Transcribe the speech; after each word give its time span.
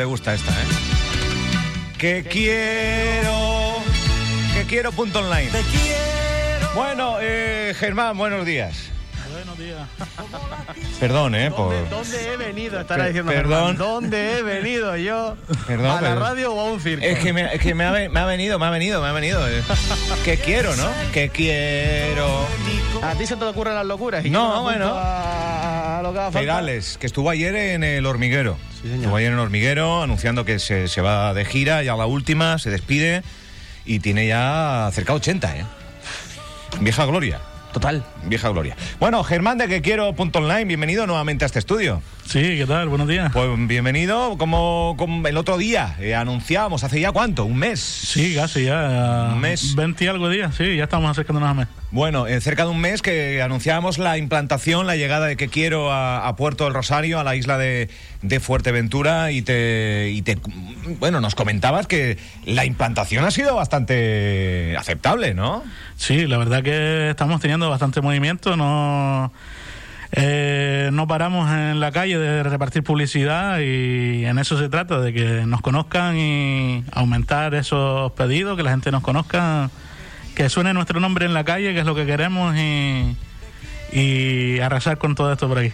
te 0.00 0.06
gusta 0.06 0.32
esta, 0.32 0.50
¿eh? 0.50 0.64
Que 1.98 2.24
quiero. 2.24 3.74
Que 4.54 4.64
quiero 4.64 4.92
punto 4.92 5.18
online. 5.18 5.50
Te 5.50 5.60
quiero. 5.60 6.70
Bueno, 6.74 7.16
eh, 7.20 7.74
Germán, 7.78 8.16
buenos 8.16 8.46
días. 8.46 8.88
Buenos 9.30 9.58
días. 9.58 9.86
Perdón, 10.98 11.34
¿eh? 11.34 11.50
Por... 11.50 11.74
¿Dónde, 11.74 11.90
dónde 11.90 12.32
he 12.32 12.36
venido? 12.38 12.80
Estará 12.80 13.08
diciendo 13.08 13.30
perdón. 13.30 13.76
Germán, 13.76 13.76
¿Dónde 13.76 14.38
he 14.38 14.42
venido 14.42 14.96
yo? 14.96 15.36
Perdón, 15.66 15.98
¿A 15.98 16.00
la 16.00 16.14
radio 16.14 16.54
o 16.54 16.60
a 16.60 16.64
un 16.72 16.80
circo? 16.80 17.04
Es 17.04 17.18
que, 17.18 17.34
me, 17.34 17.54
es 17.54 17.60
que 17.60 17.74
me, 17.74 17.84
ha, 17.84 17.90
me 18.08 18.20
ha 18.20 18.24
venido, 18.24 18.58
me 18.58 18.64
ha 18.64 18.70
venido, 18.70 19.02
me 19.02 19.08
ha 19.08 19.12
venido. 19.12 19.46
eh. 19.50 19.62
Que 20.24 20.38
quiero, 20.38 20.74
¿no? 20.76 20.88
Que 21.12 21.28
quiero. 21.28 22.46
¿A 23.02 23.14
ti 23.16 23.26
se 23.26 23.36
te 23.36 23.44
ocurren 23.44 23.74
las 23.74 23.84
locuras? 23.84 24.24
Y 24.24 24.30
No, 24.30 24.62
bueno. 24.62 24.94
A, 24.94 25.98
a 25.98 26.02
lo 26.02 26.10
que 26.14 26.18
haga 26.20 26.30
falta. 26.32 26.40
Perales, 26.40 26.96
que 26.98 27.06
estuvo 27.06 27.28
ayer 27.28 27.54
en 27.54 27.84
el 27.84 28.06
hormiguero. 28.06 28.56
Sí, 28.82 28.88
señor. 28.88 29.20
En 29.20 29.32
el 29.32 29.38
hormiguero 29.38 30.02
anunciando 30.02 30.44
que 30.44 30.58
se, 30.58 30.88
se 30.88 31.00
va 31.00 31.34
de 31.34 31.44
gira, 31.44 31.82
ya 31.82 31.96
la 31.96 32.06
última, 32.06 32.58
se 32.58 32.70
despide 32.70 33.22
y 33.84 34.00
tiene 34.00 34.26
ya 34.26 34.88
cerca 34.92 35.12
de 35.12 35.16
80, 35.18 35.56
¿eh? 35.56 35.64
Vieja 36.80 37.04
gloria. 37.04 37.40
Total. 37.72 38.04
Vieja 38.24 38.48
gloria. 38.50 38.76
Bueno, 38.98 39.24
Germán 39.24 39.58
de 39.58 39.68
que 39.68 39.80
quiero 39.80 40.12
punto 40.14 40.38
online, 40.40 40.64
bienvenido 40.64 41.06
nuevamente 41.06 41.44
a 41.44 41.46
este 41.46 41.58
estudio. 41.58 42.02
Sí, 42.26 42.40
¿qué 42.40 42.64
tal? 42.66 42.88
Buenos 42.88 43.08
días. 43.08 43.32
Pues 43.32 43.48
bienvenido, 43.66 44.36
como, 44.38 44.94
como 44.96 45.26
el 45.26 45.36
otro 45.36 45.58
día 45.58 45.96
eh, 45.98 46.14
anunciábamos, 46.14 46.84
hace 46.84 47.00
ya 47.00 47.12
cuánto, 47.12 47.44
un 47.44 47.56
mes. 47.56 47.80
Sí, 47.80 48.34
casi 48.36 48.66
ya. 48.66 49.30
Un 49.32 49.40
mes. 49.40 49.74
20 49.74 50.04
y 50.04 50.08
algo 50.08 50.28
días, 50.28 50.54
sí, 50.54 50.76
ya 50.76 50.84
estamos 50.84 51.10
acercándonos 51.10 51.50
a 51.50 51.54
mes. 51.54 51.68
Bueno, 51.90 52.28
en 52.28 52.40
cerca 52.40 52.62
de 52.64 52.70
un 52.70 52.80
mes 52.80 53.02
que 53.02 53.42
anunciábamos 53.42 53.98
la 53.98 54.16
implantación, 54.16 54.86
la 54.86 54.94
llegada 54.94 55.26
de 55.26 55.36
que 55.36 55.48
quiero 55.48 55.90
a, 55.90 56.28
a 56.28 56.36
Puerto 56.36 56.64
del 56.64 56.74
Rosario, 56.74 57.18
a 57.18 57.24
la 57.24 57.34
isla 57.34 57.58
de, 57.58 57.88
de 58.22 58.38
Fuerteventura, 58.38 59.32
y 59.32 59.42
te, 59.42 60.10
y 60.12 60.22
te. 60.22 60.38
Bueno, 61.00 61.20
nos 61.20 61.34
comentabas 61.34 61.88
que 61.88 62.16
la 62.44 62.64
implantación 62.64 63.24
ha 63.24 63.32
sido 63.32 63.56
bastante 63.56 64.76
aceptable, 64.78 65.34
¿no? 65.34 65.64
Sí, 65.96 66.26
la 66.26 66.38
verdad 66.38 66.62
que 66.62 67.10
estamos 67.10 67.40
teniendo 67.40 67.68
bastante 67.68 68.00
movimiento, 68.10 68.56
no. 68.56 69.32
eh, 70.12 70.90
no 70.92 71.06
paramos 71.06 71.48
en 71.50 71.78
la 71.78 71.92
calle 71.92 72.18
de 72.18 72.42
repartir 72.42 72.82
publicidad 72.82 73.60
y 73.60 74.24
en 74.24 74.38
eso 74.38 74.58
se 74.58 74.68
trata, 74.68 75.00
de 75.00 75.12
que 75.12 75.46
nos 75.46 75.60
conozcan 75.60 76.16
y 76.18 76.84
aumentar 76.92 77.54
esos 77.54 78.10
pedidos, 78.12 78.56
que 78.56 78.64
la 78.64 78.70
gente 78.70 78.90
nos 78.90 79.02
conozca, 79.02 79.70
que 80.34 80.48
suene 80.48 80.74
nuestro 80.74 80.98
nombre 80.98 81.24
en 81.24 81.34
la 81.34 81.44
calle, 81.44 81.72
que 81.72 81.80
es 81.80 81.86
lo 81.86 81.94
que 81.94 82.04
queremos 82.04 82.56
y, 82.56 83.16
y 83.92 84.58
arrasar 84.58 84.98
con 84.98 85.14
todo 85.14 85.32
esto 85.32 85.46
por 85.46 85.58
aquí. 85.58 85.72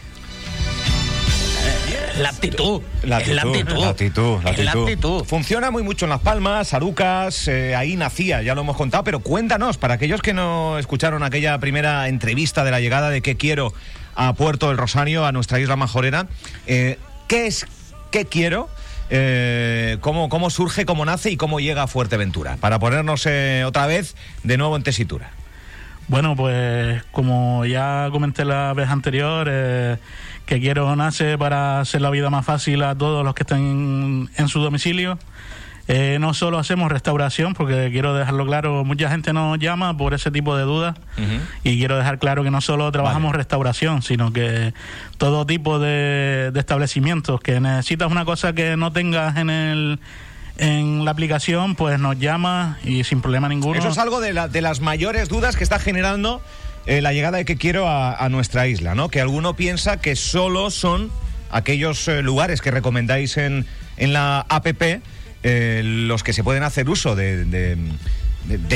La 2.19 2.31
actitud. 2.31 2.81
La 3.03 3.19
actitud. 3.19 3.77
La 3.77 3.91
actitud, 3.91 4.43
la 4.43 4.51
actitud. 4.51 5.25
Funciona 5.25 5.71
muy 5.71 5.83
mucho 5.83 6.07
en 6.07 6.11
Las 6.11 6.21
Palmas, 6.21 6.73
Arucas, 6.73 7.47
eh, 7.47 7.77
ahí 7.77 7.95
nacía, 7.97 8.41
ya 8.41 8.55
lo 8.55 8.63
hemos 8.63 8.77
contado, 8.77 9.05
pero 9.05 9.21
cuéntanos, 9.21 9.77
para 9.77 9.95
aquellos 9.95 10.23
que 10.23 10.33
no 10.33 10.79
escucharon 10.79 11.23
aquella 11.23 11.59
primera 11.59 12.09
entrevista 12.09 12.65
de 12.65 12.71
la 12.71 12.81
llegada 12.81 13.11
de 13.11 13.21
qué 13.21 13.37
quiero 13.37 13.75
a 14.15 14.33
Puerto 14.33 14.69
del 14.69 14.79
Rosario, 14.79 15.27
a 15.27 15.33
nuestra 15.33 15.61
isla 15.61 15.77
majorera, 15.77 16.27
eh, 16.67 16.99
¿qué 17.29 17.47
es 17.49 17.67
qué 18.11 18.25
quiero? 18.25 18.71
Eh, 19.11 19.99
cómo, 20.01 20.31
¿Cómo 20.31 20.49
surge, 20.49 20.87
cómo 20.87 21.05
nace 21.05 21.31
y 21.31 21.37
cómo 21.37 21.61
llega 21.61 21.83
a 21.83 21.87
Fuerteventura? 21.87 22.57
Para 22.57 22.79
ponernos 22.79 23.29
otra 23.67 23.87
vez 23.87 24.17
de 24.43 24.57
nuevo 24.57 24.75
en 24.77 24.83
tesitura. 24.83 25.33
Bueno, 26.09 26.37
pues 26.37 27.03
como 27.11 27.65
ya 27.65 28.09
comenté 28.13 28.45
la 28.45 28.73
vez 28.75 28.89
anterior, 28.89 29.49
eh, 29.51 29.97
que 30.47 30.61
quiero 30.61 30.95
nace 30.95 31.37
para 31.37 31.81
hacer 31.81 32.01
la 32.01 32.11
vida 32.11 32.31
más 32.31 32.47
fácil 32.47 32.83
a 32.85 32.95
todos 32.95 33.25
los 33.25 33.35
que 33.35 33.43
estén 33.43 34.31
en 34.37 34.49
su 34.49 34.61
domicilio. 34.61 35.19
Eh, 35.89 36.19
no 36.21 36.35
solo 36.35 36.59
hacemos 36.59 36.91
restauración, 36.91 37.55
porque 37.55 37.91
quiero 37.93 38.13
dejarlo 38.15 38.45
claro, 38.45 38.85
mucha 38.85 39.09
gente 39.09 39.33
nos 39.33 39.59
llama 39.59 39.97
por 39.97 40.15
ese 40.15 40.33
tipo 40.33 40.57
de 40.57 40.65
dudas 40.65 40.97
y 41.63 41.79
quiero 41.79 41.97
dejar 41.97 42.19
claro 42.19 42.43
que 42.43 42.51
no 42.51 42.61
solo 42.61 42.91
trabajamos 42.91 43.31
Vale. 43.31 43.39
restauración, 43.39 44.03
sino 44.03 44.33
que 44.33 44.75
todo 45.17 45.47
tipo 45.47 45.79
de, 45.79 46.51
de 46.53 46.61
establecimientos 46.61 47.41
que 47.41 47.61
necesitas 47.61 48.11
una 48.11 48.25
cosa 48.25 48.53
que 48.53 48.77
no 48.77 48.93
tengas 48.93 49.37
en 49.37 49.49
el 49.49 50.01
en 50.59 51.05
la 51.05 51.11
aplicación, 51.11 51.75
pues 51.77 51.99
nos 51.99 52.19
llama 52.19 52.79
y 52.85 53.05
sin 53.05 53.21
problema 53.21 53.49
ninguno. 53.49 53.79
Eso 53.79 53.89
es 53.89 53.99
algo 53.99 54.21
de, 54.21 54.33
la- 54.33 54.49
de 54.49 54.61
las 54.63 54.81
mayores 54.81 55.29
dudas 55.29 55.57
que 55.57 55.65
está 55.65 55.79
generando 55.79 56.41
eh, 56.87 57.01
la 57.03 57.13
llegada 57.13 57.39
de 57.39 57.45
que 57.45 57.57
quiero 57.57 57.89
a, 57.89 58.15
a 58.15 58.29
nuestra 58.29 58.67
isla, 58.67 58.95
¿no? 58.95 59.09
Que 59.09 59.21
alguno 59.21 59.55
piensa 59.55 60.01
que 60.01 60.17
solo 60.17 60.71
son 60.71 61.11
aquellos 61.51 62.07
eh, 62.09 62.23
lugares 62.23 62.61
que 62.61 62.71
recomendáis 62.71 63.37
en, 63.37 63.67
en 63.97 64.13
la 64.13 64.47
APP 64.49 65.01
eh, 65.43 65.83
los 65.85 66.23
que 66.23 66.33
se 66.33 66.43
pueden 66.43 66.63
hacer 66.63 66.89
uso 66.89 67.15
de, 67.17 67.45
de- 67.45 67.77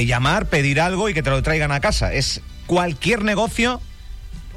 llamar, 0.06 0.47
pedir 0.47 0.80
algo 0.80 1.08
y 1.08 1.14
que 1.14 1.22
te 1.22 1.30
lo 1.30 1.42
traigan 1.42 1.70
a 1.72 1.80
casa. 1.80 2.12
Es 2.12 2.41
cualquier 2.66 3.22
negocio 3.24 3.80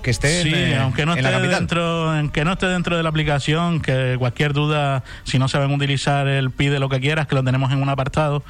que 0.03 0.11
esté 0.11 0.43
Sí, 0.43 0.53
eh, 0.53 0.77
aunque 0.77 1.05
no 1.05 1.13
en 1.13 1.25
esté 1.25 1.47
dentro, 1.47 2.11
aunque 2.11 2.45
no 2.45 2.53
esté 2.53 2.67
dentro 2.67 2.95
de 2.95 3.01
la 3.01 3.09
aplicación, 3.09 3.79
que 3.81 4.15
cualquier 4.19 4.53
duda, 4.53 5.03
si 5.23 5.39
no 5.39 5.47
saben 5.47 5.71
utilizar 5.71 6.27
el 6.27 6.51
pide 6.51 6.77
lo 6.79 6.89
que 6.89 6.99
quieras, 6.99 7.25
que 7.25 7.33
lo 7.33 7.43
tenemos 7.43 7.71
en 7.71 7.81
un 7.81 7.89
apartado, 7.89 8.43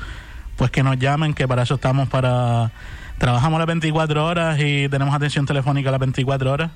pues 0.58 0.72
que 0.72 0.84
nos 0.84 1.00
llamen, 1.00 1.34
que 1.34 1.48
para 1.48 1.64
eso 1.64 1.76
estamos 1.76 2.10
para 2.10 2.72
trabajamos 3.18 3.58
las 3.58 3.68
24 3.68 4.26
horas 4.26 4.60
y 4.60 4.90
tenemos 4.90 5.16
atención 5.16 5.46
telefónica 5.46 5.92
las 5.92 6.00
24 6.02 6.52
horas. 6.52 6.72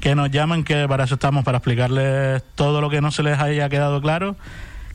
Que 0.00 0.14
nos 0.14 0.30
llamen, 0.30 0.64
que 0.64 0.88
para 0.88 1.04
eso 1.04 1.14
estamos, 1.14 1.44
para 1.44 1.58
explicarles 1.58 2.42
todo 2.54 2.80
lo 2.80 2.90
que 2.90 3.00
no 3.00 3.10
se 3.10 3.22
les 3.22 3.38
haya 3.38 3.68
quedado 3.68 4.00
claro, 4.00 4.36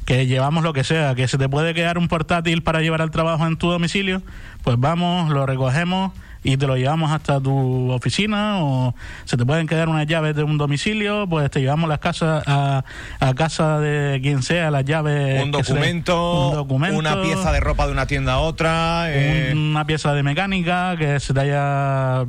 que 0.05 0.25
llevamos 0.25 0.63
lo 0.63 0.73
que 0.73 0.83
sea, 0.83 1.13
que 1.13 1.27
se 1.27 1.37
te 1.37 1.47
puede 1.47 1.73
quedar 1.73 1.97
un 1.97 2.07
portátil 2.07 2.63
para 2.63 2.81
llevar 2.81 3.01
al 3.01 3.11
trabajo 3.11 3.45
en 3.45 3.57
tu 3.57 3.69
domicilio, 3.69 4.23
pues 4.63 4.79
vamos, 4.79 5.29
lo 5.29 5.45
recogemos 5.45 6.11
y 6.45 6.57
te 6.57 6.67
lo 6.67 6.77
llevamos 6.77 7.11
hasta 7.11 7.41
tu 7.41 7.91
oficina 7.91 8.59
o 8.63 8.93
se 9.25 9.35
te 9.35 9.43
pueden 9.47 9.65
quedar 9.65 9.89
unas 9.89 10.05
llaves 10.05 10.35
de 10.35 10.43
un 10.43 10.59
domicilio, 10.59 11.25
pues 11.27 11.49
te 11.49 11.59
llevamos 11.59 11.89
las 11.89 11.97
casas 11.97 12.43
a, 12.45 12.85
a 13.19 13.33
casa 13.33 13.79
de 13.79 14.19
quien 14.21 14.43
sea, 14.43 14.69
las 14.69 14.85
llaves. 14.85 15.43
Un 15.43 15.49
documento, 15.49 16.49
un 16.49 16.55
documento, 16.55 16.99
una 16.99 17.19
pieza 17.23 17.51
de 17.51 17.59
ropa 17.59 17.87
de 17.87 17.93
una 17.93 18.05
tienda 18.05 18.33
a 18.33 18.39
otra. 18.39 19.07
eh, 19.09 19.53
una 19.55 19.85
pieza 19.85 20.13
de 20.13 20.21
mecánica 20.21 20.95
que 20.97 21.19
se 21.19 21.33
te 21.33 21.39
haya 21.39 22.25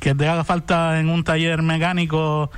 que 0.00 0.14
te 0.14 0.28
haga 0.28 0.44
falta 0.44 1.00
en 1.00 1.08
un 1.08 1.24
taller 1.24 1.62
mecánico 1.62 2.50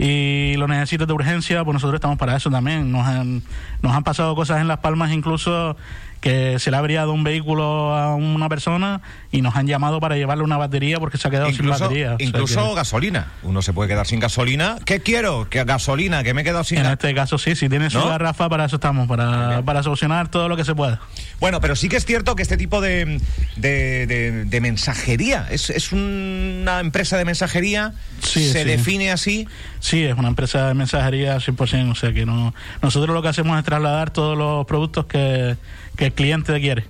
y 0.00 0.54
lo 0.56 0.66
necesites 0.66 1.06
de 1.06 1.12
urgencia 1.12 1.62
pues 1.62 1.74
nosotros 1.74 1.98
estamos 1.98 2.18
para 2.18 2.36
eso 2.36 2.50
también 2.50 2.90
nos 2.90 3.06
han, 3.06 3.42
nos 3.82 3.94
han 3.94 4.02
pasado 4.02 4.34
cosas 4.34 4.60
en 4.60 4.66
las 4.66 4.78
palmas 4.78 5.12
incluso 5.12 5.76
que 6.20 6.58
se 6.58 6.70
le 6.70 6.76
ha 6.76 6.80
averiado 6.80 7.12
un 7.12 7.24
vehículo 7.24 7.94
a 7.94 8.14
una 8.14 8.48
persona 8.48 9.00
y 9.32 9.40
nos 9.42 9.56
han 9.56 9.66
llamado 9.66 10.00
para 10.00 10.16
llevarle 10.16 10.44
una 10.44 10.58
batería 10.58 10.98
porque 11.00 11.16
se 11.16 11.26
ha 11.28 11.30
quedado 11.30 11.46
sin 11.46 11.56
Incluso, 11.64 11.84
batería 11.84 12.14
O 12.14 12.18
sea 12.18 12.26
incluso 12.26 12.68
que- 12.70 12.74
gasolina. 12.74 13.26
Uno 13.42 13.62
se 13.62 13.72
puede 13.72 13.88
quedar 13.88 14.06
sin 14.06 14.20
gasolina. 14.20 14.76
¿Qué 14.84 15.00
quiero? 15.00 15.48
Que 15.48 15.64
gasolina, 15.64 16.22
que 16.22 16.34
me 16.34 16.42
he 16.42 16.44
quedado 16.44 16.64
sin 16.64 16.78
en 16.78 16.86
este 16.86 17.14
caso 17.14 17.38
sí, 17.38 17.56
si 17.56 17.68
tienes 17.68 17.94
¿No? 17.94 18.02
su 18.02 18.08
garrafa 18.08 18.48
para 18.48 18.66
eso 18.66 18.76
estamos, 18.76 19.08
para, 19.08 19.62
para 19.64 19.82
solucionar 19.82 20.28
todo 20.30 20.48
lo 20.48 20.56
que 20.56 20.64
se 20.64 20.74
pueda. 20.74 21.00
Bueno, 21.40 21.60
pero 21.60 21.74
sí 21.74 21.88
que 21.88 21.96
es 21.96 22.04
cierto 22.04 22.36
que 22.36 22.42
este 22.42 22.56
tipo 22.58 22.80
de, 22.82 23.20
de, 23.56 24.06
de- 24.06 24.44
de 24.44 24.60
mensajería 24.60 25.46
es, 25.50 25.70
es 25.70 25.90
una 25.92 26.80
empresa 26.80 27.16
de 27.16 27.24
mensajería, 27.24 27.94
Sí, 28.22 28.52
se 28.52 28.62
sí. 28.62 28.68
define 28.68 29.10
así. 29.10 29.48
Sí, 29.78 30.04
es 30.04 30.16
una 30.18 30.28
empresa 30.28 30.68
de 30.68 30.74
mensajería 30.74 31.36
100%, 31.38 31.92
o 31.92 31.94
sea 31.94 32.12
que 32.12 32.26
no 32.26 32.52
nosotros 32.82 33.14
lo 33.14 33.22
que 33.22 33.28
hacemos 33.28 33.58
es 33.58 33.64
trasladar 33.64 34.10
todos 34.10 34.36
los 34.36 34.66
productos 34.66 35.06
que, 35.06 35.56
que 35.96 36.09
el 36.10 36.14
cliente 36.14 36.60
quiere, 36.60 36.84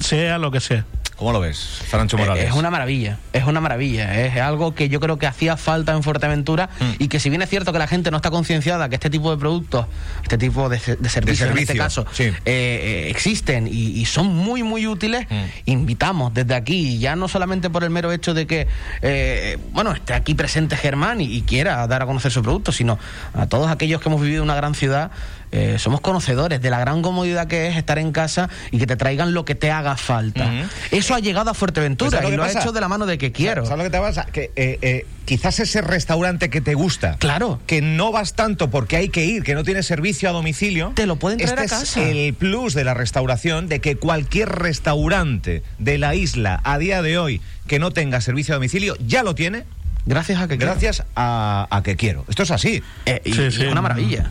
sea 0.00 0.36
lo 0.38 0.50
que 0.50 0.60
sea. 0.60 0.84
¿Cómo 1.16 1.32
lo 1.32 1.40
ves, 1.40 1.80
Francho 1.88 2.18
Morales? 2.18 2.44
Es 2.44 2.52
una 2.52 2.68
maravilla, 2.70 3.16
es 3.32 3.44
una 3.44 3.58
maravilla. 3.62 4.26
Es 4.26 4.36
algo 4.38 4.74
que 4.74 4.90
yo 4.90 5.00
creo 5.00 5.16
que 5.18 5.26
hacía 5.26 5.56
falta 5.56 5.92
en 5.92 6.02
Fuerteventura 6.02 6.68
Mm. 6.78 6.84
y 6.98 7.08
que 7.08 7.20
si 7.20 7.30
bien 7.30 7.40
es 7.40 7.48
cierto 7.48 7.72
que 7.72 7.78
la 7.78 7.86
gente 7.86 8.10
no 8.10 8.18
está 8.18 8.30
concienciada 8.30 8.90
que 8.90 8.96
este 8.96 9.08
tipo 9.08 9.30
de 9.30 9.38
productos, 9.38 9.86
este 10.22 10.36
tipo 10.36 10.68
de, 10.68 10.76
de 10.76 11.08
servicios 11.08 11.48
en 11.50 11.56
este 11.56 11.72
servicio, 11.72 11.76
caso, 11.76 12.06
sí. 12.12 12.24
eh, 12.24 12.34
eh, 12.44 13.06
existen 13.08 13.66
y, 13.66 13.98
y 13.98 14.04
son 14.04 14.26
muy, 14.26 14.62
muy 14.62 14.86
útiles, 14.86 15.26
Mm. 15.30 15.44
invitamos 15.70 16.34
desde 16.34 16.54
aquí, 16.54 16.98
ya 16.98 17.16
no 17.16 17.28
solamente 17.28 17.70
por 17.70 17.82
el 17.82 17.88
mero 17.88 18.12
hecho 18.12 18.34
de 18.34 18.46
que, 18.46 18.66
eh, 19.00 19.56
bueno, 19.72 19.92
esté 19.92 20.12
aquí 20.12 20.34
presente 20.34 20.76
Germán 20.76 21.22
y, 21.22 21.34
y 21.34 21.40
quiera 21.42 21.86
dar 21.86 22.02
a 22.02 22.06
conocer 22.06 22.30
su 22.30 22.42
producto, 22.42 22.72
sino 22.72 22.98
a 23.32 23.46
todos 23.46 23.70
aquellos 23.70 24.02
que 24.02 24.10
hemos 24.10 24.20
vivido 24.20 24.40
en 24.42 24.50
una 24.50 24.54
gran 24.56 24.74
ciudad, 24.74 25.10
eh, 25.56 25.78
somos 25.78 26.00
conocedores 26.00 26.60
de 26.60 26.70
la 26.70 26.78
gran 26.78 27.02
comodidad 27.02 27.46
que 27.46 27.68
es 27.68 27.76
estar 27.76 27.98
en 27.98 28.12
casa 28.12 28.48
y 28.70 28.78
que 28.78 28.86
te 28.86 28.96
traigan 28.96 29.32
lo 29.34 29.44
que 29.44 29.54
te 29.54 29.70
haga 29.70 29.96
falta. 29.96 30.50
Eso 30.90 31.14
ha 31.14 31.20
llegado 31.20 31.50
a 31.50 31.54
Fuerteventura 31.54 32.10
¿sabes 32.10 32.28
lo 32.28 32.34
y 32.34 32.36
lo 32.36 32.44
ha 32.44 32.50
hecho 32.50 32.72
de 32.72 32.80
la 32.80 32.88
mano 32.88 33.06
de 33.06 33.18
que 33.18 33.32
quiero. 33.32 33.64
¿Sabes 33.64 33.78
lo 33.78 33.84
que 33.84 33.90
te 33.96 33.98
pasa? 34.02 34.26
Que 34.26 34.50
eh, 34.56 34.78
eh, 34.82 35.06
quizás 35.24 35.58
ese 35.60 35.80
restaurante 35.80 36.50
que 36.50 36.60
te 36.60 36.74
gusta, 36.74 37.16
Claro. 37.18 37.60
que 37.66 37.80
no 37.82 38.12
vas 38.12 38.34
tanto 38.34 38.70
porque 38.70 38.96
hay 38.96 39.08
que 39.08 39.24
ir, 39.24 39.42
que 39.42 39.54
no 39.54 39.64
tiene 39.64 39.82
servicio 39.82 40.28
a 40.28 40.32
domicilio, 40.32 40.92
Te 40.94 41.06
lo 41.06 41.16
pueden 41.16 41.38
traer 41.38 41.58
este 41.60 41.74
a 41.74 41.82
es 41.82 41.96
el 41.96 42.34
plus 42.34 42.74
de 42.74 42.84
la 42.84 42.94
restauración, 42.94 43.68
de 43.68 43.80
que 43.80 43.96
cualquier 43.96 44.48
restaurante 44.50 45.62
de 45.78 45.98
la 45.98 46.14
isla 46.14 46.60
a 46.64 46.78
día 46.78 47.02
de 47.02 47.18
hoy 47.18 47.40
que 47.66 47.78
no 47.78 47.90
tenga 47.90 48.20
servicio 48.20 48.54
a 48.54 48.56
domicilio 48.56 48.96
ya 49.06 49.22
lo 49.22 49.34
tiene. 49.34 49.64
Gracias 50.06 50.40
a 50.40 50.46
que 50.46 50.56
quiero. 50.56 50.70
Gracias 50.72 51.02
a, 51.16 51.66
a 51.70 51.82
que 51.82 51.96
quiero. 51.96 52.24
Esto 52.28 52.44
es 52.44 52.50
así. 52.52 52.82
Eh, 53.06 53.20
y, 53.24 53.32
Sí, 53.32 53.42
y 53.42 53.50
sí. 53.50 53.62
es 53.64 53.72
una 53.72 53.82
maravilla. 53.82 54.30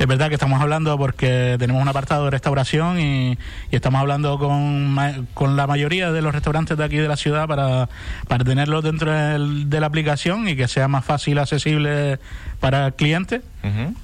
Es 0.00 0.06
verdad 0.06 0.28
que 0.28 0.34
estamos 0.34 0.62
hablando 0.62 0.96
porque 0.96 1.56
tenemos 1.58 1.82
un 1.82 1.86
apartado 1.86 2.24
de 2.24 2.30
restauración 2.30 2.98
y, 2.98 3.32
y 3.70 3.76
estamos 3.76 4.00
hablando 4.00 4.38
con, 4.38 4.96
con 5.34 5.56
la 5.56 5.66
mayoría 5.66 6.10
de 6.10 6.22
los 6.22 6.32
restaurantes 6.34 6.78
de 6.78 6.84
aquí 6.84 6.96
de 6.96 7.06
la 7.06 7.18
ciudad 7.18 7.46
para, 7.46 7.86
para 8.26 8.42
tenerlo 8.42 8.80
dentro 8.80 9.12
del- 9.12 9.68
de 9.68 9.78
la 9.78 9.86
aplicación 9.86 10.48
y 10.48 10.56
que 10.56 10.68
sea 10.68 10.88
más 10.88 11.04
fácil, 11.04 11.38
accesible 11.38 12.18
para 12.60 12.86
el 12.86 12.94
cliente. 12.94 13.42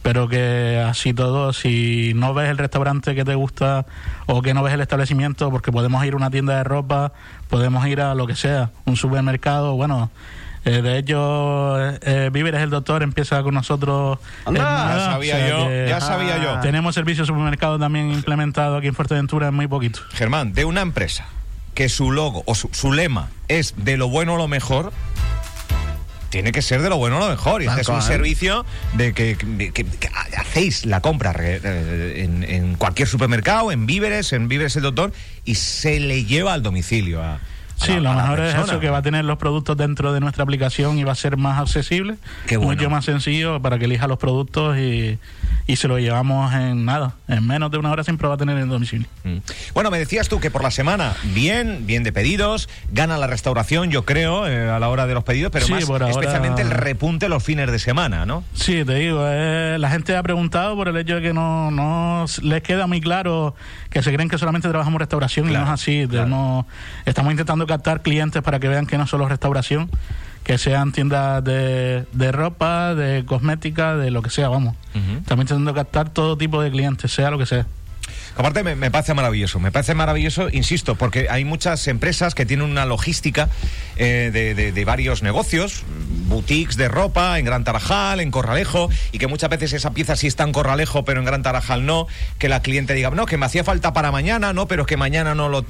Pero 0.03 0.29
que 0.29 0.85
así 0.87 1.15
todo, 1.15 1.55
si 1.55 2.13
no 2.15 2.35
ves 2.35 2.51
el 2.51 2.59
restaurante 2.59 3.15
que 3.15 3.25
te 3.25 3.35
gusta 3.35 3.87
o 4.27 4.43
que 4.43 4.53
no 4.53 4.63
ves 4.63 4.75
el 4.75 4.83
establecimiento, 4.83 5.51
porque 5.51 5.73
podemos 5.73 6.05
ir 6.05 6.13
a 6.13 6.17
una 6.17 6.29
tienda 6.31 6.59
de 6.59 6.65
ropa, 6.65 7.13
podemos 7.49 7.87
ir 7.87 8.03
a 8.03 8.15
lo 8.15 8.27
que 8.27 8.37
sea, 8.37 8.69
un 8.85 8.97
supermercado, 8.97 9.75
bueno. 9.77 10.11
Eh, 10.67 10.83
de 10.83 10.99
hecho, 10.99 11.81
eh, 11.81 11.99
eh, 12.03 12.31
Víveres 12.33 12.61
el 12.61 12.69
Doctor 12.71 13.03
empieza 13.03 13.43
con 13.43 13.55
nosotros. 13.55 14.19
Anda, 14.45 14.61
ya 14.61 15.05
sabía 15.13 15.49
yo, 15.49 15.67
que 15.69 15.87
ya 15.89 16.01
sabía 16.01 16.43
yo. 16.43 16.61
Tenemos 16.61 16.95
servicio 16.95 17.23
de 17.23 17.29
supermercado 17.29 17.79
también 17.79 18.11
implementado 18.13 18.77
aquí 18.77 18.89
en 18.89 18.95
Fuerteventura 18.95 19.49
en 19.49 19.55
muy 19.55 19.67
poquito. 19.67 20.01
Germán, 20.13 20.53
de 20.53 20.65
una 20.65 20.83
empresa 20.83 21.27
que 21.75 21.89
su 21.89 22.11
logo 22.11 22.43
o 22.47 22.55
su, 22.55 22.69
su 22.73 22.93
lema 22.93 23.29
es 23.49 23.75
de 23.77 23.97
lo 23.97 24.09
bueno 24.09 24.37
lo 24.37 24.49
mejor, 24.49 24.93
tiene 26.31 26.51
que 26.53 26.61
ser 26.63 26.83
de 26.83 26.89
lo 26.89 26.97
bueno 26.97 27.19
lo 27.19 27.29
mejor. 27.29 27.63
Y 27.63 27.67
este 27.67 27.83
es 27.83 27.89
un 27.89 28.03
servicio 28.03 28.67
de 28.95 29.13
que, 29.15 29.37
de 29.41 29.73
que- 29.73 29.85
que 29.85 30.11
hacéis 30.37 30.85
la 30.85 31.01
compra 31.01 31.35
eh, 31.39 32.23
en, 32.25 32.43
en 32.43 32.75
cualquier 32.75 33.09
supermercado, 33.09 33.71
en 33.73 33.87
víveres, 33.87 34.33
en 34.33 34.49
víveres 34.49 34.75
el 34.77 34.83
doctor, 34.83 35.13
y 35.45 35.55
se 35.55 36.01
le 36.01 36.25
lleva 36.25 36.53
al 36.55 36.63
domicilio 36.63 37.23
a. 37.23 37.39
Sí, 37.77 37.93
la- 38.01 38.01
lo 38.01 38.15
mejor 38.15 38.41
es 38.41 38.55
eso, 38.55 38.81
que 38.81 38.91
va 38.91 38.99
a 38.99 39.03
tener 39.03 39.25
los 39.25 39.39
productos 39.39 39.77
dentro 39.77 40.13
de 40.13 40.21
nuestra 40.21 40.43
aplicación 40.43 40.99
y 40.99 41.05
va 41.05 41.13
a 41.13 41.15
ser 41.15 41.37
más 41.37 41.61
accesible, 41.61 42.17
Qué 42.47 42.57
bueno. 42.57 42.73
mucho 42.73 42.91
más 42.91 43.05
sencillo 43.05 43.61
para 43.61 43.79
que 43.79 43.85
elija 43.85 44.07
los 44.07 44.19
productos 44.19 44.79
y, 44.79 45.19
y 45.67 45.77
se 45.77 45.87
lo 45.87 45.99
llevamos 45.99 46.53
en 46.55 46.85
nada, 46.85 47.15
en 47.29 47.47
menos 47.47 47.71
de 47.71 47.79
una 47.79 47.91
hora 47.91 48.03
siempre 48.03 48.27
va 48.29 48.35
a 48.35 48.39
tener 48.39 48.57
en 48.59 48.69
domicilio. 48.69 49.07
Mm. 49.25 49.37
Bueno, 49.75 49.91
me 49.91 49.99
decías 49.99 50.29
tú 50.29 50.41
que 50.41 50.51
por 50.51 50.63
la 50.63 50.71
semana, 50.71 51.15
bien, 51.35 51.87
bien 51.87 52.03
de 52.03 52.13
pedidos, 52.13 52.69
gana 52.93 53.19
la 53.19 53.27
restauración, 53.27 53.91
yo 53.91 54.05
creo, 54.05 54.47
eh, 54.47 54.71
a 54.71 54.79
la 54.79 54.89
hora 54.89 55.07
de 55.07 55.15
los 55.15 55.25
pedidos, 55.25 55.53
pero 55.53 55.67
Sí, 55.67 55.73
más 55.73 55.89
ahora- 55.89 56.09
especialmente 56.11 56.63
el 56.63 56.71
repunte 56.71 57.29
los 57.29 57.43
fines 57.45 57.71
de 57.71 57.79
semana, 57.79 58.25
¿no? 58.27 58.43
Sí, 58.55 58.85
te 58.85 58.95
digo, 58.95 59.23
eh, 59.29 59.77
la 59.79 59.91
gente 59.91 60.17
ha 60.17 60.23
preguntado 60.23 60.77
por 60.77 60.89
el 60.89 60.97
hecho 60.97 61.17
de 61.17 61.23
que 61.23 61.33
no, 61.35 61.71
no 61.71 62.25
les 62.43 62.63
queda 62.63 62.87
muy 62.87 63.01
claro 63.01 63.55
que 63.91 64.03
se 64.03 64.13
creen 64.13 64.29
que 64.29 64.39
solamente 64.39 64.69
trabajamos 64.69 64.99
restauración 64.99 65.47
Claro, 65.49 65.65
y 65.65 65.69
no 65.69 65.75
es 65.75 65.81
así. 65.81 66.07
claro. 66.09 66.25
Tenemos- 66.25 66.67
estamos 67.05 67.31
intentando 67.33 67.66
captar 67.67 68.03
clientes 68.03 68.43
para 68.43 68.59
que 68.61 68.69
vean 68.69 68.87
que 68.87 68.99
no 68.99 69.07
solo 69.07 69.29
restauración, 69.29 69.91
que 70.45 70.59
sean 70.59 70.93
tiendas 70.93 71.43
de, 71.45 72.05
de 72.13 72.33
ropa, 72.33 72.95
de 72.95 73.25
cosmética, 73.25 73.97
de 73.97 74.11
lo 74.11 74.23
que 74.23 74.31
sea, 74.31 74.49
vamos. 74.49 74.75
Ujú. 74.95 75.19
Estamos 75.19 75.43
intentando 75.45 75.75
captar 75.75 76.11
todo 76.11 76.37
tipo 76.39 76.63
de 76.63 76.71
clientes, 76.71 77.13
sea 77.13 77.31
lo 77.31 77.39
que 77.39 77.47
sea. 77.47 77.67
Aparte 78.37 78.63
me, 78.63 78.77
me 78.77 78.91
parece 78.91 79.15
maravilloso, 79.15 79.59
me 79.59 79.73
parece 79.73 79.95
maravilloso, 79.95 80.49
insisto, 80.51 80.95
porque 80.95 81.27
hay 81.31 81.45
muchas 81.47 81.89
empresas 81.89 82.35
que 82.35 82.45
tienen 82.45 82.71
una 82.71 82.85
logística 82.85 83.49
eh, 83.97 84.31
de, 84.33 84.55
de- 84.55 84.73
de 84.73 84.85
varios 84.85 85.23
negocios, 85.23 85.85
boutiques 86.29 86.77
de 86.77 86.89
ropa 86.89 87.39
en 87.39 87.47
Gran 87.47 87.65
Tarajal, 87.65 88.21
en 88.21 88.31
Corralejo, 88.31 88.91
y 89.11 89.19
que 89.19 89.27
muchas 89.27 89.49
veces 89.49 89.73
esa 89.73 89.93
pieza 89.93 90.17
sí 90.17 90.27
está 90.27 90.45
en 90.45 90.53
Corralejo, 90.53 91.05
pero 91.05 91.19
en 91.21 91.25
Gran 91.27 91.43
Tarajal 91.43 91.87
no, 91.87 92.07
que 92.39 92.51
la 92.51 92.61
cliente 92.61 92.93
diga, 92.93 93.11
no, 93.11 93.25
que 93.25 93.39
me 93.39 93.47
hacía 93.47 93.65
falta 93.65 93.95
para 93.95 94.13
mañana, 94.13 94.53
no, 94.53 94.69
pero 94.69 94.83
es 94.83 94.87
que 94.89 94.99
mañana 94.99 95.35
no 95.35 95.49
lo... 95.49 95.65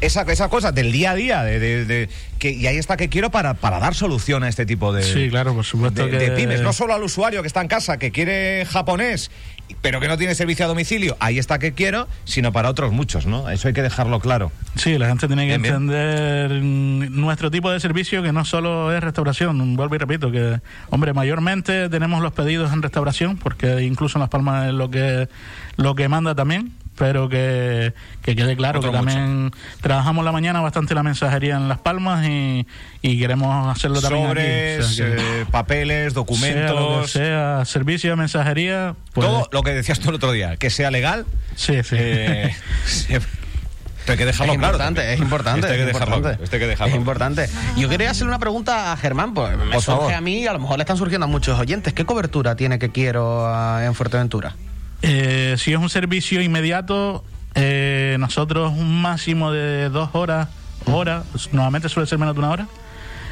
Esa, 0.00 0.22
esa 0.22 0.48
cosa 0.50 0.72
del 0.72 0.92
día 0.92 1.12
a 1.12 1.14
día, 1.14 1.42
de, 1.42 1.58
de- 1.58 1.84
de- 1.86 2.08
que, 2.38 2.50
y 2.50 2.66
ahí 2.66 2.76
está 2.76 2.98
que 2.98 3.08
quiero 3.08 3.30
para, 3.30 3.54
para 3.54 3.78
dar 3.78 3.94
solución 3.94 4.42
a 4.44 4.48
este 4.48 4.66
tipo 4.66 4.92
de, 4.92 5.02
Sí, 5.02 5.30
claro, 5.30 5.54
por 5.54 5.64
supuesto 5.64 6.04
de, 6.04 6.10
que- 6.10 6.18
de 6.18 6.30
pymes, 6.32 6.60
no 6.60 6.74
solo 6.74 6.92
al 6.94 7.02
usuario 7.02 7.40
que 7.40 7.46
está 7.48 7.62
en 7.62 7.68
casa, 7.68 7.96
que 7.98 8.10
quiere 8.12 8.66
japonés, 8.66 9.30
pero 9.80 9.98
que 9.98 10.06
no 10.06 10.18
tiene 10.18 10.34
servicio 10.34 10.66
a 10.66 10.68
domicilio, 10.68 11.16
ahí 11.18 11.38
está 11.38 11.58
que 11.58 11.72
quiero, 11.72 12.08
sino 12.24 12.52
para 12.52 12.68
otros 12.68 12.92
muchos, 12.92 13.24
¿no? 13.24 13.48
Eso 13.48 13.68
hay 13.68 13.74
que 13.74 13.80
dejarlo 13.82 14.20
claro. 14.20 14.52
Sí, 14.76 14.98
la 14.98 15.08
gente 15.08 15.26
tiene 15.28 15.46
que 15.48 15.56
Bien, 15.56 15.74
entender 15.74 16.50
nuestro 16.62 17.50
tipo 17.50 17.70
de 17.70 17.80
servicio 17.80 18.22
que 18.22 18.32
no 18.32 18.44
solo 18.44 18.94
es 18.94 19.02
restauración, 19.02 19.76
vuelvo 19.76 19.94
y 19.94 19.98
repito, 19.98 20.30
que, 20.30 20.60
hombre, 20.90 21.14
mayormente 21.14 21.88
tenemos 21.88 22.22
los 22.22 22.32
pedidos 22.32 22.70
en 22.72 22.82
restauración, 22.82 23.38
porque 23.38 23.80
incluso 23.82 24.18
en 24.18 24.20
Las 24.20 24.28
Palmas 24.30 24.68
es 24.68 24.74
lo 24.74 24.90
que, 24.90 25.26
lo 25.78 25.94
que 25.94 26.06
manda 26.08 26.34
también, 26.34 26.72
pero 26.96 27.28
que, 27.28 27.92
que 28.22 28.34
quede 28.34 28.56
claro 28.56 28.78
Otro 28.80 28.90
que 28.90 28.96
también 28.96 29.50
trabajamos 29.80 30.24
la 30.24 30.32
mañana 30.32 30.60
bastante 30.60 30.94
la 30.94 31.02
mensajería 31.02 31.56
en 31.56 31.68
Las 31.68 31.78
Palmas 31.78 32.26
y, 32.26 32.66
y 33.02 33.18
queremos 33.18 33.68
hacerlo 33.68 34.00
también 34.00 34.26
Sobres, 34.28 34.78
aquí. 34.84 34.84
O 34.84 34.88
sea, 35.06 35.16
que 35.16 35.40
eh, 35.42 35.46
papeles, 35.50 36.12
sea 36.12 36.20
lo 36.20 36.24
que 36.24 36.32
documentos, 36.32 37.10
sea, 37.10 37.64
servicio 37.64 38.10
de 38.10 38.16
mensajería, 38.16 38.94
pues, 39.12 39.26
todo 39.26 39.48
lo 39.52 39.62
que 39.62 39.72
decías 39.72 40.00
tú 40.00 40.08
el 40.08 40.16
otro 40.16 40.32
día, 40.32 40.56
que 40.56 40.70
sea 40.70 40.90
legal. 40.90 41.26
sí, 41.54 41.82
sí. 41.82 41.96
eh, 41.98 42.54
se- 42.86 43.20
esto 44.06 44.12
hay 44.12 44.18
que 44.18 44.26
dejarlo 44.26 44.52
es 44.52 44.58
claro. 44.60 44.74
importante, 44.74 45.00
también. 45.00 45.14
es 45.14 45.20
importante. 45.20 45.66
Que 45.66 45.80
es 45.80 45.86
dejarlo, 45.86 46.16
importante. 46.16 46.44
esto 46.44 46.54
hay 46.56 46.60
que 46.60 46.66
dejarlo. 46.68 46.94
Es 46.94 46.98
importante. 47.00 47.48
Yo 47.76 47.88
quería 47.88 48.10
hacerle 48.12 48.28
una 48.28 48.38
pregunta 48.38 48.92
a 48.92 48.96
Germán, 48.96 49.34
pues 49.34 49.50
me 49.56 49.64
Por 49.64 49.82
surge 49.82 49.84
favor. 49.98 50.14
a 50.14 50.20
mí 50.20 50.46
a 50.46 50.52
lo 50.52 50.60
mejor 50.60 50.78
le 50.78 50.82
están 50.84 50.96
surgiendo 50.96 51.24
a 51.24 51.28
muchos 51.28 51.58
oyentes. 51.58 51.92
¿Qué 51.92 52.04
cobertura 52.04 52.54
tiene 52.54 52.78
que 52.78 52.90
quiero 52.92 53.44
ah, 53.48 53.80
en 53.84 53.94
Fuerteventura? 53.96 54.54
Eh, 55.02 55.54
si 55.58 55.72
es 55.72 55.78
un 55.78 55.88
servicio 55.90 56.40
inmediato, 56.40 57.24
eh, 57.54 58.16
nosotros 58.18 58.72
un 58.72 59.00
máximo 59.02 59.52
de 59.52 59.88
dos 59.88 60.10
horas, 60.14 60.48
hora, 60.86 61.22
normalmente 61.52 61.88
suele 61.88 62.06
ser 62.06 62.18
menos 62.18 62.34
de 62.34 62.40
una 62.40 62.50
hora. 62.50 62.66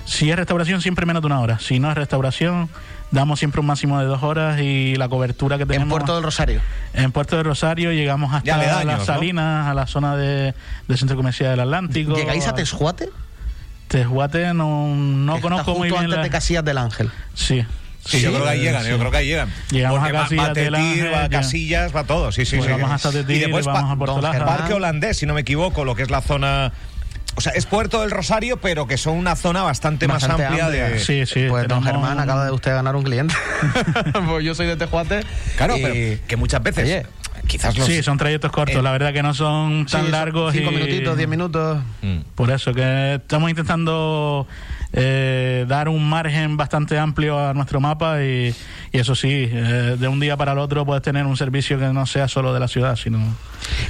Si 0.05 0.31
es 0.31 0.37
restauración, 0.37 0.81
siempre 0.83 1.07
menos 1.07 1.23
de 1.23 1.27
una 1.27 1.41
hora. 1.41 1.59
Si 1.59 1.79
no 1.81 1.91
es 1.91 1.97
restauración, 1.97 2.69
damos 3.11 3.39
siempre 3.39 3.61
un 3.61 3.67
máximo 3.67 3.99
de 4.01 4.05
dos 4.07 4.23
horas 4.23 4.61
y 4.61 4.97
la 4.97 5.09
cobertura 5.09 5.57
que 5.57 5.65
tenemos 5.65 5.85
En 5.85 5.89
Puerto 5.89 6.15
del 6.15 6.23
Rosario. 6.25 6.61
en 6.93 7.11
Puerto 7.13 7.37
de 7.37 7.43
Rosario 7.43 7.91
llegamos 7.93 8.35
hasta 8.35 8.55
aledaños, 8.55 8.85
las 8.85 8.99
¿no? 8.99 9.05
Salinas, 9.07 9.67
a 9.67 9.73
la 9.75 9.87
zona 9.87 10.17
de, 10.17 10.55
del 10.89 10.99
Centro 10.99 11.17
Comercial 11.17 11.51
del 11.53 11.61
Atlántico. 11.61 12.15
¿Llegáis 12.17 12.47
a 12.47 12.55
Tesjuate? 12.55 13.09
Tejuate 13.89 14.53
no, 14.55 14.95
no 14.95 15.41
conozco 15.41 15.75
muy 15.75 15.89
bien 15.89 16.03
antes 16.05 16.17
la- 16.17 16.23
de 16.25 16.31
Casillas 16.31 16.65
del 16.65 16.79
Ángel. 16.79 17.11
Sí. 17.35 17.65
Sí, 18.07 18.21
yo 18.21 18.33
creo 18.33 18.45
que 18.45 18.51
ahí 18.51 18.61
llegan, 18.61 18.83
sí. 18.85 18.91
yo 18.91 18.99
creo 18.99 19.11
que 19.11 19.17
ahí 19.17 19.27
llegan. 19.27 19.53
Llegamos 19.71 19.99
Porque 19.99 20.11
a 20.11 20.21
va- 20.21 20.23
Casillas 20.25 20.45
va 20.49 20.53
del 20.55 20.73
Tetir, 20.73 20.77
Ángel, 20.77 21.15
va. 21.15 21.29
Casillas, 21.29 21.97
va 21.97 22.05
todo, 22.05 22.33
sí, 22.33 22.45
sí, 22.45 22.57
Pues 22.57 22.67
sí. 22.67 22.73
vamos 22.73 22.91
hasta 22.91 23.11
Tetir 23.13 23.37
y 23.37 23.41
después 23.41 23.65
vamos 23.67 23.99
pa- 23.99 24.05
a 24.05 24.07
Don 24.15 24.23
Laja. 24.23 24.35
Germán. 24.35 24.57
Parque 24.59 24.73
Holandés, 24.75 25.17
si 25.17 25.27
no 25.27 25.35
me 25.35 25.41
equivoco, 25.41 25.85
lo 25.85 25.95
que 25.95 26.03
es 26.03 26.11
la 26.11 26.21
zona... 26.21 26.73
O 27.37 27.41
sea, 27.41 27.53
es 27.55 27.67
Puerto 27.67 28.01
del 28.03 28.13
Rosario, 28.13 28.59
pero 28.61 28.87
que 28.87 28.97
son 28.97 29.15
una 29.17 29.35
zona 29.35 29.63
bastante, 29.65 30.07
Bastante 30.07 30.43
más 30.45 30.49
amplia, 30.51 30.65
amplia. 30.67 30.89
de... 30.91 31.01
Sí, 31.01 31.27
sí. 31.27 31.47
pues 31.49 31.67
don 31.67 31.83
Germán 31.83 32.21
acaba 32.21 32.45
de 32.45 32.53
usted 32.53 32.71
ganar 32.73 32.95
un 32.95 33.03
cliente. 33.03 33.35
pues 34.29 34.45
yo 34.45 34.55
soy 34.55 34.67
de 34.67 34.77
Tejuate. 34.77 35.25
Claro, 35.57 35.77
y- 35.77 35.83
pero 35.83 36.21
que 36.29 36.37
muchas 36.37 36.63
veces... 36.63 36.85
Oye, 36.85 37.07
quizás 37.47 37.77
los... 37.77 37.87
Sí, 37.87 38.03
son 38.03 38.19
trayectos 38.19 38.51
cortos, 38.53 38.77
Eh, 38.77 38.83
la 38.83 38.93
verdad 38.93 39.13
que 39.13 39.23
no 39.23 39.35
son 39.35 39.87
tan 39.87 40.07
sí, 40.07 40.11
largos. 40.11 40.53
Cinco 40.55 40.71
y- 40.71 40.75
minutitos, 40.75 41.17
diez 41.17 41.29
minutos. 41.29 41.79
Mm. 42.03 42.19
Por 42.35 42.51
eso 42.51 42.73
que 42.73 43.15
estamos 43.15 43.51
intentando 43.51 44.47
eh, 44.93 45.65
dar 45.69 45.89
un 45.89 46.09
margen 46.09 46.57
bastante 46.57 46.99
amplio 46.99 47.39
a 47.39 47.53
nuestro 47.55 47.81
mapa 47.81 48.23
y, 48.23 48.55
y 48.93 48.99
eso 48.99 49.15
sí, 49.15 49.49
eh, 49.51 49.97
de 49.99 50.09
un 50.09 50.21
día 50.21 50.37
para 50.37 50.53
el 50.53 50.59
otro 50.59 50.85
puedes 50.87 51.03
tener 51.03 51.27
un 51.27 51.37
servicio 51.37 51.79
que 51.79 51.87
no 51.87 52.07
sea 52.07 52.29
solo 52.29 52.53
de 52.55 52.61
la 52.61 52.69
ciudad, 52.69 52.97
sino 52.97 53.19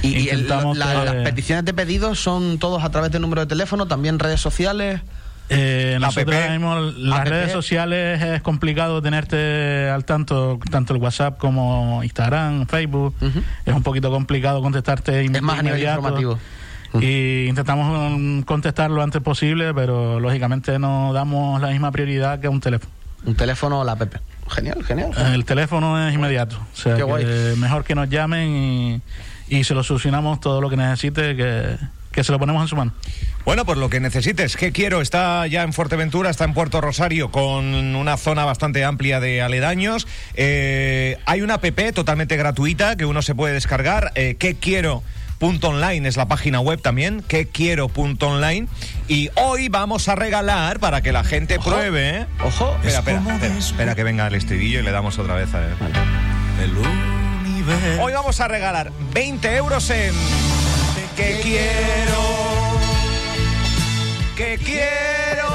Y, 0.01 0.07
y 0.09 0.15
el- 0.29 0.39
intentamos 0.39 0.77
la- 0.77 0.87
que- 0.87 1.05
las 1.05 1.15
peticiones 1.23 1.65
de 1.65 1.73
pedidos 1.73 2.19
son 2.19 2.57
todos 2.59 2.83
a 2.83 2.89
través 2.89 3.11
del 3.11 3.21
número 3.21 3.41
de 3.41 3.47
teléfono, 3.47 3.87
también 3.87 4.19
redes 4.19 4.41
sociales. 4.41 5.01
Eh, 5.49 5.97
nosotros 6.01 6.35
app. 6.35 6.41
ahora 6.43 6.57
mismo 6.57 6.75
las 6.97 7.19
App. 7.21 7.27
redes 7.27 7.51
sociales 7.51 8.21
es 8.21 8.41
complicado 8.41 9.01
tenerte 9.01 9.89
al 9.89 10.03
tanto, 10.05 10.59
tanto 10.71 10.93
el 10.95 11.01
WhatsApp 11.01 11.37
como 11.37 12.01
Instagram, 12.03 12.65
Facebook. 12.67 13.13
Ujú. 13.21 13.41
Es 13.65 13.73
un 13.73 13.83
poquito 13.83 14.09
complicado 14.09 14.61
contestarte 14.61 15.23
Es 15.23 15.41
más 15.41 15.59
a 15.59 15.63
nivel. 15.63 15.87
Y 16.99 17.47
intentamos 17.47 18.43
contestar 18.45 18.89
lo 18.89 19.03
antes 19.03 19.21
posible, 19.21 19.73
pero 19.73 20.19
lógicamente 20.19 20.79
no 20.79 21.11
damos 21.13 21.61
la 21.61 21.67
misma 21.69 21.91
prioridad 21.91 22.39
que 22.39 22.47
un 22.47 22.61
teléfono. 22.61 22.91
Un 23.25 23.35
teléfono 23.35 23.81
o 23.81 23.83
la 23.83 23.93
app. 23.93 24.15
Genial, 24.49 24.83
genial. 24.83 25.11
El 25.33 25.43
teléfono 25.45 26.07
es 26.07 26.13
inmediato. 26.13 26.55
O 26.57 26.75
sea, 26.75 26.93
Qué 26.93 26.99
que 26.99 27.03
guay. 27.03 27.25
mejor 27.57 27.83
que 27.83 27.95
nos 27.95 28.09
llamen 28.09 28.49
y, 28.49 29.01
y 29.49 29.63
se 29.63 29.73
lo 29.73 29.83
solucionamos 29.83 30.39
todo 30.39 30.61
lo 30.61 30.69
que 30.69 30.77
necesite, 30.77 31.35
que, 31.35 31.75
que 32.15 32.23
se 32.23 32.31
lo 32.31 32.39
ponemos 32.39 32.61
en 32.61 32.67
su 32.69 32.75
mano. 32.77 32.93
Bueno, 33.43 33.65
pues 33.65 33.77
lo 33.77 33.89
que 33.89 33.99
necesites. 33.99 34.55
¿Qué 34.55 34.71
quiero? 34.71 35.01
Está 35.01 35.45
ya 35.47 35.63
en 35.63 35.73
Fuerteventura, 35.73 36.29
está 36.29 36.45
en 36.45 36.53
Puerto 36.53 36.79
Rosario 36.79 37.29
con 37.29 37.65
una 37.65 38.17
zona 38.17 38.45
bastante 38.45 38.85
amplia 38.85 39.19
de 39.19 39.41
aledaños. 39.41 40.07
Eh, 40.33 41.19
hay 41.25 41.41
una 41.41 41.55
app 41.55 41.65
totalmente 41.93 42.37
gratuita 42.37 42.95
que 42.95 43.05
uno 43.05 43.21
se 43.21 43.35
puede 43.35 43.53
descargar. 43.53 44.13
Eh, 44.15 44.37
¿Qué 44.39 44.55
quiero? 44.55 45.03
Punto 45.37 45.67
online 45.67 46.07
es 46.07 46.15
la 46.15 46.29
página 46.29 46.61
web 46.61 46.81
también, 46.81 47.21
que 47.21 47.47
quiero 47.47 47.89
punto 47.89 48.29
online. 48.29 48.67
Y 49.09 49.29
hoy 49.35 49.67
vamos 49.67 50.07
a 50.07 50.15
regalar 50.15 50.79
para 50.79 51.01
que 51.01 51.11
la 51.11 51.25
gente 51.25 51.57
Ojo. 51.57 51.71
pruebe. 51.71 52.19
¿eh? 52.19 52.25
Ojo. 52.43 52.73
Espera, 52.83 52.99
espera, 52.99 53.33
espera, 53.35 53.57
espera 53.57 53.95
que 53.95 54.03
venga 54.05 54.25
el 54.27 54.35
estribillo 54.35 54.79
y 54.79 54.83
le 54.83 54.91
damos 54.91 55.19
otra 55.19 55.35
vez 55.35 55.53
a 55.53 55.59
ver. 55.59 55.73
Hoy 57.99 58.13
vamos 58.13 58.39
a 58.39 58.47
regalar 58.47 58.91
20 59.13 59.55
euros 59.55 59.89
en 59.89 60.13
que 61.15 61.39
quiero, 61.41 62.21
que 64.35 64.57
quiero, 64.63 65.49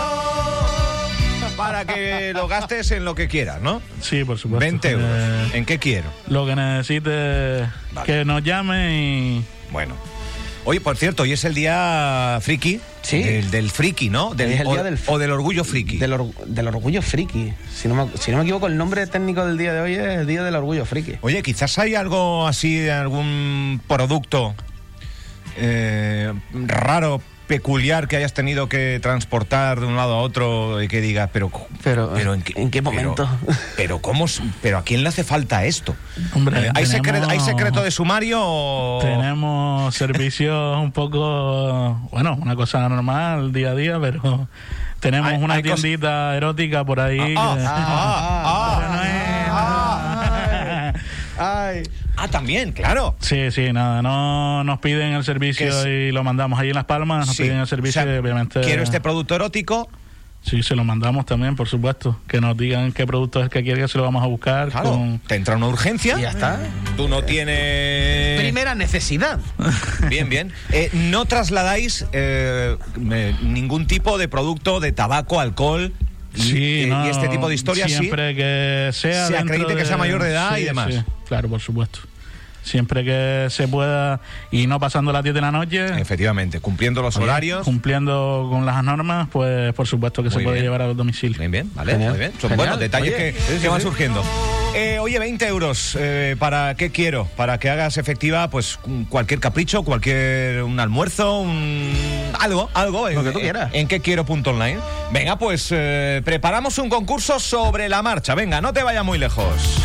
para 1.56 1.84
que 1.84 2.32
lo 2.34 2.48
gastes 2.48 2.90
en 2.92 3.04
lo 3.04 3.14
que 3.14 3.28
quieras, 3.28 3.60
¿no? 3.60 3.82
Sí, 4.00 4.24
por 4.24 4.38
supuesto. 4.38 4.60
20 4.60 4.90
euros. 4.90 5.06
Eh, 5.10 5.50
¿En 5.54 5.64
qué 5.66 5.78
quiero? 5.78 6.08
lo 6.28 6.46
que 6.46 6.56
necesite 6.56 7.66
Vale. 7.92 8.06
que 8.06 8.24
nos 8.24 8.42
llame 8.42 8.96
y 9.38 9.44
Bueno. 9.70 9.94
Oye, 10.66 10.78
por 10.80 10.94
cierto, 10.98 11.22
hoy 11.22 11.32
es 11.32 11.44
el 11.44 11.54
día 11.54 12.38
friki. 12.42 12.80
Sí. 13.00 13.22
Del, 13.22 13.50
del 13.50 13.70
friki, 13.70 14.10
¿no? 14.10 14.34
Del, 14.34 14.52
es 14.52 14.60
el 14.60 14.66
o, 14.66 14.72
día 14.74 14.82
del 14.82 14.98
o 15.06 15.18
del 15.18 15.30
orgullo 15.32 15.64
friki. 15.64 15.96
Del, 15.96 16.12
or- 16.12 16.34
del 16.46 16.68
orgullo 16.68 17.00
friki. 17.00 17.54
Si 17.74 17.88
no, 17.88 17.94
me, 17.94 18.10
si 18.18 18.30
no 18.30 18.36
me 18.36 18.42
equivoco, 18.42 18.66
el 18.66 18.76
nombre 18.76 19.06
técnico 19.06 19.44
del 19.46 19.56
día 19.56 19.72
de 19.72 19.80
hoy 19.80 19.94
es 19.94 20.00
el 20.00 20.26
día 20.26 20.42
del 20.42 20.54
orgullo 20.54 20.84
friki. 20.84 21.14
Oye, 21.22 21.42
quizás 21.42 21.78
hay 21.78 21.94
algo 21.94 22.46
así 22.46 22.76
de 22.76 22.92
algún 22.92 23.80
producto 23.88 24.54
eh, 25.56 26.32
raro, 26.66 27.20
peculiar 27.46 28.06
que 28.06 28.16
hayas 28.16 28.32
tenido 28.32 28.68
que 28.68 29.00
transportar 29.02 29.80
de 29.80 29.86
un 29.86 29.96
lado 29.96 30.14
a 30.14 30.18
otro 30.18 30.80
y 30.82 30.86
que 30.86 31.00
digas, 31.00 31.30
pero, 31.32 31.50
Pero, 31.82 32.16
en, 32.34 32.42
qué, 32.42 32.52
¿en 32.54 32.70
qué 32.70 32.80
pero- 32.80 32.92
momento? 32.92 33.28
Pero, 33.76 34.00
cómo, 34.00 34.26
pero 34.62 34.78
a 34.78 34.84
quién 34.84 35.02
le 35.02 35.08
hace 35.08 35.24
falta 35.24 35.64
esto? 35.64 35.96
Hombre, 36.34 36.60
Eh, 36.66 36.70
¿hay, 36.76 36.84
tenemos- 36.84 37.08
secre- 37.08 37.26
¿Hay 37.28 37.40
secreto 37.40 37.82
de 37.82 37.90
sumario 37.90 38.38
o...? 38.40 39.00
tenemos 39.02 39.92
servicios 39.96 40.76
un 40.78 40.92
poco, 40.92 41.94
bueno, 42.12 42.38
una 42.40 42.54
cosa 42.54 42.88
normal 42.88 43.52
día 43.52 43.70
a 43.70 43.74
día, 43.74 43.98
pero 44.00 44.46
tenemos 45.00 45.32
Hay- 45.32 45.42
una 45.42 45.54
hay 45.54 45.62
cos- 45.64 45.74
tiendita 45.80 46.36
erótica 46.36 46.84
por 46.84 47.00
ahí. 47.00 47.34
Ah, 52.22 52.28
también, 52.28 52.72
claro. 52.72 53.14
Sí, 53.20 53.50
sí, 53.50 53.72
nada, 53.72 54.02
no 54.02 54.62
nos 54.64 54.78
piden 54.80 55.12
el 55.14 55.24
servicio 55.24 55.88
y 55.88 56.12
lo 56.12 56.22
mandamos 56.22 56.60
ahí 56.60 56.68
en 56.68 56.74
Las 56.74 56.84
Palmas, 56.84 57.26
nos 57.26 57.36
Sí. 57.36 57.44
piden 57.44 57.58
el 57.58 57.66
servicio 57.66 58.02
O 58.02 58.04
sea, 58.04 58.14
y 58.14 58.18
obviamente... 58.18 58.60
Quiero 58.60 58.82
este 58.82 59.00
producto 59.00 59.34
erótico. 59.34 59.88
Sí, 60.42 60.62
se 60.62 60.74
lo 60.74 60.84
mandamos 60.84 61.26
también, 61.26 61.54
por 61.54 61.68
supuesto. 61.68 62.18
Que 62.26 62.40
nos 62.40 62.56
digan 62.56 62.92
qué 62.92 63.06
producto 63.06 63.40
es 63.40 63.44
el 63.44 63.50
que 63.50 63.62
quiere 63.62 63.82
que 63.82 63.88
se 63.88 63.98
lo 63.98 64.04
vamos 64.04 64.22
a 64.22 64.26
buscar. 64.26 64.70
Claro, 64.70 64.90
con- 64.92 65.18
te 65.18 65.34
entra 65.34 65.56
una 65.56 65.66
urgencia. 65.68 66.18
Y 66.18 66.22
ya 66.22 66.30
está. 66.30 66.58
Tú 66.96 67.08
no 67.08 67.22
tienes... 67.24 68.40
Primera 68.40 68.74
necesidad. 68.74 69.38
Bien, 70.08 70.28
bien. 70.30 70.50
Eh, 70.72 70.88
no 70.94 71.26
trasladáis 71.26 72.06
eh, 72.12 72.76
ningún 73.42 73.86
tipo 73.86 74.16
de 74.16 74.28
producto 74.28 74.80
de 74.80 74.92
tabaco, 74.92 75.40
alcohol 75.40 75.92
Sí, 76.34 76.82
y- 76.82 76.86
no, 76.86 77.06
y 77.06 77.10
este 77.10 77.28
tipo 77.28 77.48
de 77.48 77.54
historias, 77.54 77.90
Siempre 77.90 78.34
que 78.34 78.90
sea. 78.92 79.26
Se 79.26 79.36
acredite 79.36 79.74
que 79.74 79.84
sea 79.84 79.96
mayor 79.96 80.22
de 80.22 80.30
edad 80.30 80.56
y 80.58 80.64
demás. 80.64 80.94
sí, 80.94 81.02
claro, 81.28 81.48
por 81.48 81.60
supuesto. 81.60 82.00
Siempre 82.62 83.02
que 83.04 83.46
se 83.48 83.66
pueda 83.68 84.20
y 84.50 84.66
no 84.66 84.78
pasando 84.78 85.12
las 85.12 85.22
10 85.22 85.34
de 85.34 85.40
la 85.40 85.50
noche. 85.50 85.98
Efectivamente, 85.98 86.60
cumpliendo 86.60 87.00
los 87.00 87.16
Oye, 87.16 87.24
horarios. 87.24 87.64
Cumpliendo 87.64 88.48
con 88.50 88.66
las 88.66 88.84
normas, 88.84 89.28
pues 89.32 89.72
por 89.72 89.86
supuesto 89.86 90.22
que 90.22 90.28
Muy 90.28 90.38
se 90.38 90.44
puede 90.44 90.60
llevar 90.60 90.82
al 90.82 90.94
domicilio. 90.94 91.38
Bien, 91.38 91.50
bien, 91.50 91.70
vale, 91.74 91.92
Genial. 91.92 92.10
muy 92.10 92.18
bien. 92.18 92.32
Son 92.32 92.40
Genial. 92.50 92.56
buenos 92.58 92.78
detalles 92.80 93.14
Oye, 93.14 93.32
que, 93.32 93.40
sí, 93.40 93.52
que 93.54 93.60
sí, 93.60 93.66
van 93.68 93.80
surgiendo. 93.80 94.22
Eh, 94.72 95.00
oye, 95.00 95.18
20 95.18 95.46
euros, 95.48 95.96
eh, 95.98 96.36
¿para 96.38 96.76
qué 96.76 96.90
quiero? 96.90 97.26
Para 97.36 97.58
que 97.58 97.70
hagas 97.70 97.96
efectiva 97.96 98.48
pues 98.50 98.78
cualquier 99.08 99.40
capricho, 99.40 99.82
cualquier 99.82 100.62
un 100.62 100.78
almuerzo, 100.78 101.40
un 101.40 101.92
algo, 102.38 102.70
algo. 102.72 103.10
Lo 103.10 103.20
en, 103.20 103.26
que 103.26 103.32
tú 103.32 103.40
quieras. 103.40 103.70
En, 103.72 103.88
qué 103.88 104.00
quiero 104.00 104.24
punto 104.24 104.50
online. 104.50 104.78
Venga, 105.12 105.38
pues 105.38 105.68
eh, 105.72 106.22
preparamos 106.24 106.78
un 106.78 106.88
concurso 106.88 107.40
sobre 107.40 107.88
la 107.88 108.02
marcha. 108.02 108.36
Venga, 108.36 108.60
no 108.60 108.72
te 108.72 108.84
vayas 108.84 109.04
muy 109.04 109.18
lejos. 109.18 109.80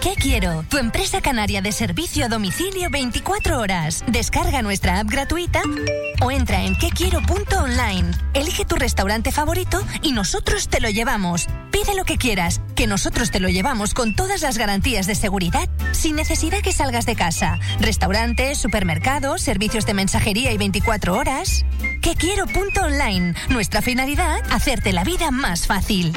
¿Qué 0.00 0.14
quiero? 0.14 0.64
Tu 0.70 0.78
empresa 0.78 1.20
canaria 1.20 1.60
de 1.60 1.72
servicio 1.72 2.24
a 2.24 2.28
domicilio 2.28 2.88
24 2.90 3.58
horas. 3.58 4.02
Descarga 4.06 4.62
nuestra 4.62 5.00
app 5.00 5.10
gratuita 5.10 5.60
o 6.22 6.30
entra 6.30 6.64
en 6.64 6.76
quequiero.online. 6.76 8.10
Elige 8.32 8.64
tu 8.64 8.76
restaurante 8.76 9.30
favorito 9.32 9.82
y 10.02 10.12
nosotros 10.12 10.68
te 10.68 10.80
lo 10.80 10.88
llevamos. 10.88 11.48
Pide 11.70 11.94
lo 11.94 12.04
que 12.04 12.16
quieras, 12.16 12.62
que 12.74 12.86
nosotros 12.86 13.30
te 13.30 13.40
lo 13.40 13.48
llevamos 13.48 13.92
con 13.92 14.14
todas 14.30 14.42
las 14.42 14.58
garantías 14.58 15.08
de 15.08 15.16
seguridad, 15.16 15.68
sin 15.90 16.14
necesidad 16.14 16.60
que 16.60 16.70
salgas 16.70 17.04
de 17.04 17.16
casa. 17.16 17.58
Restaurantes, 17.80 18.58
supermercados, 18.58 19.42
servicios 19.42 19.86
de 19.86 19.94
mensajería 19.94 20.52
y 20.52 20.56
24 20.56 21.16
horas. 21.16 21.64
Quequiero.online. 22.00 23.34
Nuestra 23.48 23.82
finalidad, 23.82 24.40
hacerte 24.52 24.92
la 24.92 25.02
vida 25.02 25.32
más 25.32 25.66
fácil. 25.66 26.12